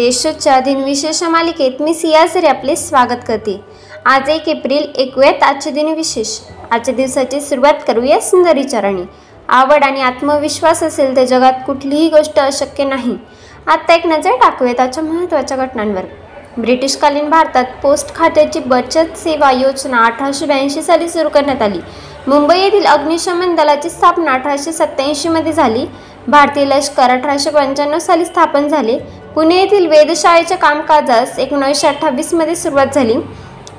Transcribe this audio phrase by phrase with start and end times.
[0.00, 3.58] देशोच्या दिनविशेष मालिकेत मी सियासरी आपले स्वागत करते.
[4.06, 6.28] आज एक एप्रिल ऐकूयात आजचे दिनविशेष
[6.70, 9.02] आजच्या दिवसाची सुरुवात करूया सुंदर विचारांनी
[9.48, 13.16] आवड आणि आत्मविश्वास असेल तर जगात कुठलीही गोष्ट अशक्य नाही.
[13.66, 16.04] आत्ता एक नजर टाकूयात आजच्या महत्त्वाच्या घटनांवर.
[16.58, 21.80] ब्रिटिशकालीन भारतात पोस्ट खात्याची बचत सेवा योजना अठराशे ब्याऐंशी साली सुरू करण्यात आली.
[22.26, 25.86] मुंबई येथील अग्निशमन दलाची स्थापना अठराशे सत्त्याऐंशीमध्ये झाली.
[26.28, 28.98] भारतीय लष्कर अठराशे पंच्याण्णव साली स्थापन झाले.
[29.34, 33.14] पुणे येथील वेधशाळेच्या कामकाजास एकोणीसशे अठ्ठावीसमध्ये सुरुवात झाली.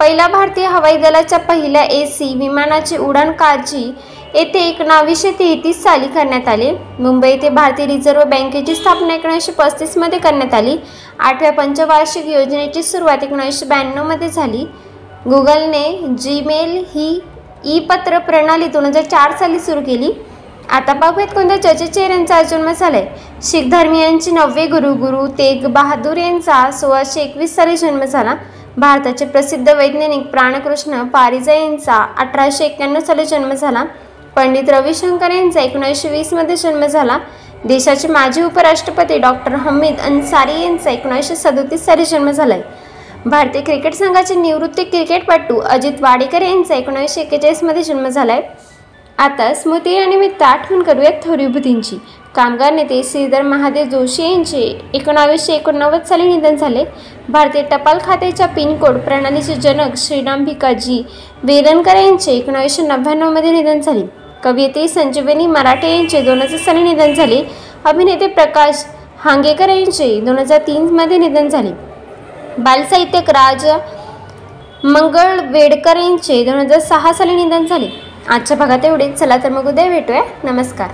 [0.00, 3.92] पहिल्या भारतीय हवाई दलाच्या पहिल्या ए सी विमानाची उडाण काळजी
[4.34, 6.70] येथे एकोणावीसशे तेहतीस साली करण्यात आले.
[6.98, 10.76] मुंबई येथे भारतीय रिझर्व्ह बँकेची स्थापना एकोणीसशे पस्तीसमध्ये करण्यात आली.
[11.18, 14.64] आठव्या पंचवार्षिक योजनेची सुरुवात एकोणीसशे ब्याण्णवमध्ये झाली.
[15.24, 17.20] गुगलने जीमेल ही
[17.64, 20.12] ई पत्र प्रणाली दोन हजार चार साली सुरू केली.
[20.70, 23.02] आता पाहूयात कोणत्या चर्चेत चेहऱ्यांचा जन्म मसाले
[23.42, 28.34] शीख धर्मियांचे नववे गुरु गुरु तेग बहादूर यांचा सोळाशे एकवीस साली जन्म झाला.
[28.76, 33.84] भारताचे प्रसिद्ध वैज्ञानिक प्राणकृष्ण पारिजा यांचा अठराशे एक्क्याण्णव साली जन्म झाला.
[34.36, 37.18] पंडित रविशंकर यांचा एकोणीसशे वीसमध्ये जन्म झाला.
[37.64, 42.60] देशाचे माजी उपराष्ट्रपती डॉक्टर हमीद अन्सारी यांचा एकोणीसशे सदोतीस साली जन्म झालाय.
[43.26, 48.42] भारतीय क्रिकेट संघाचे निवृत्त क्रिकेटपटू अजित वाडेकर यांचा एकोणीसशे एक्केचाळीसमध्ये जन्म झालाय.
[49.20, 51.40] आता स्मृती यानिमित्त आठवण करूयात थोर
[52.34, 54.60] कामगार नेते श्रीधर महादेव जोशी यांचे
[54.94, 56.84] एकोणावीसशे एकोणनव्वद साली निधन झाले.
[57.28, 61.02] भारतीय टपाल खात्याच्या पिनकोड प्रणालीचे जनक श्रीराम भिकाजी
[61.42, 64.06] वेलणकर यांचे एकोणावीसशे नव्याण्णवमध्ये निधन झाले.
[64.44, 67.42] कवयित्री संजीवनी मराठे यांचे दोन हजार साली निधन झाले.
[67.84, 68.84] अभिनेते प्रकाश
[69.24, 71.70] हांगेकर यांचे दोन हजार तीनमध्ये निधन झाले.
[72.58, 73.66] बालसाहित्यक राज
[74.84, 78.09] मंगळ वेडकर यांचे दोन हजार सहा साली निधन झाले.
[78.30, 79.18] आजच्या भागात एवढेच.
[79.18, 80.22] चला तर मग उद्या भेटूया.
[80.44, 80.90] नमस्कार.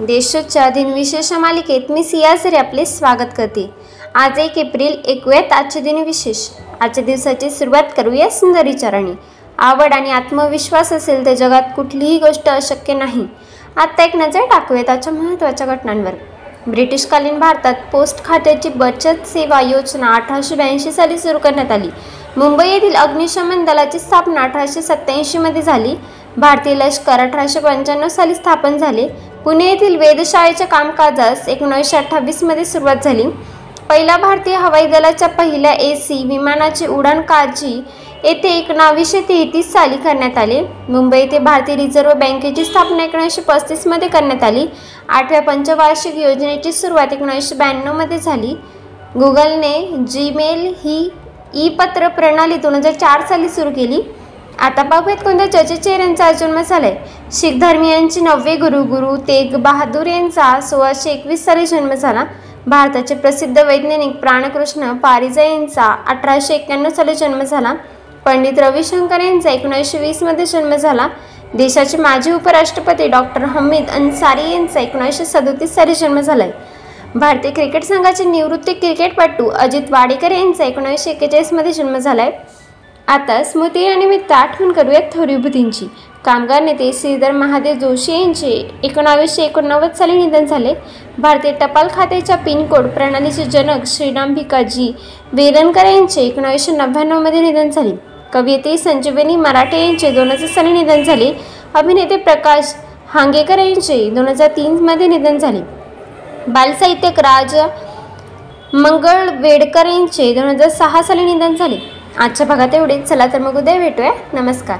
[0.00, 3.70] देशोच्या दिनविशेष मालिकेत मी सियासरी आपले स्वागत करते.
[4.14, 6.48] आज एक एप्रिल ऐकूयात आजचे दिनविशेष
[6.80, 9.12] आजच्या दिवसाची सुरुवात करूया सुंदर चरणी
[9.58, 13.26] आवड आणि आत्मविश्वास असेल तर जगात कुठलीही गोष्ट अशक्य नाही.
[13.76, 16.12] आत्ता एक नजर टाकूयात आजच्या महत्त्वाच्या घटनांवर.
[16.66, 21.88] ब्रिटिशकालीन भारतात पोस्ट खात्याची बचत सेवा योजना अठराशे ब्याऐंशी साली सुरू करण्यात आली.
[22.36, 25.94] मुंबई येथील अग्निशमन दलाची स्थापना अठराशे सत्त्याऐंशीमध्ये झाली.
[26.36, 29.06] भारतीय लष्कर अठराशे पंच्याण्णव साली स्थापन झाले.
[29.44, 33.24] पुणे येथील वेधशाळेच्या कामकाजास एकोणीसशे अठ्ठावीसमध्ये सुरुवात झाली.
[33.88, 37.80] पहिला भारतीय हवाई दलाच्या पहिल्या ए सी विमानाची उडाण काळजी
[38.24, 40.60] येथे एकोणावीसशे तेहतीस साली करण्यात आले.
[40.88, 44.66] मुंबई येथे भारतीय रिझर्व्ह बँकेची स्थापना एकोणीसशे पस्तीसमध्ये करण्यात आली.
[45.08, 48.54] आठव्या पंचवार्षिक योजनेची सुरुवात एकोणीसशे ब्याण्णवमध्ये झाली.
[49.14, 49.74] गुगलने
[50.08, 51.08] जीमेल ही
[51.54, 54.00] ई पत्र प्रणाली दोन हजार चार साली सुरू केली.
[54.58, 56.94] आता पाहूयात कोणत्या चर्चेचे यांचा जन्म झालाय.
[57.32, 62.24] शीख धर्मियांचे नववे गुरु गुरु तेग बहादूर यांचा सोळाशे एकवीस साली जन्म झाला.
[62.66, 67.74] भारताचे प्रसिद्ध वैज्ञानिक प्राणकृष्ण पारिजा यांचा अठराशे एक्क्याण्णव साली जन्म झाला.
[68.24, 71.08] पंडित रविशंकर यांचा एकोणीसशे वीसमध्ये जन्म झाला.
[71.54, 76.50] देशाचे माजी उपराष्ट्रपती डॉक्टर हमीद अन्सारी यांचा एकोणीसशे सदोतीस साली जन्म झालाय.
[77.14, 82.30] भारतीय क्रिकेट संघाचे निवृत्त क्रिकेटपटू अजित वाडेकर यांचा एकोणीसशे एक्केचाळीसमध्ये जन्म झालाय.
[83.08, 85.86] आता स्मृती यानिमित्त आठवण करूयात थोर विभूतींची
[86.24, 88.50] कामगार नेते श्रीधर महादेव जोशी यांचे
[88.84, 90.72] एकोणावीसशे एकोणनव्वद साली निधन झाले.
[91.18, 94.90] भारतीय टपाल खात्याच्या पिनकोड प्रणालीचे जनक श्रीराम भिकाजी
[95.32, 97.94] वेदनकर यांचे एकोणावीसशे नव्याण्णवमध्ये निधन झाले.
[98.34, 101.32] कवयित्री संजीवनी मराठे यांचे दोन हजार साली निधन झाले.
[101.74, 102.74] अभिनेते प्रकाश
[103.08, 105.60] हांगेकर यांचे दोन हजार तीनमध्ये निधन झाले.
[106.48, 107.54] बालसाहित्यक राज
[108.72, 111.78] मंगळ वेडकर यांचे दोन हजार सहा साली निधन झाले.
[112.18, 113.08] आजच्या भागात एवढेच.
[113.08, 114.12] चला तर मग उद्या भेटूया.
[114.32, 114.78] नमस्कार.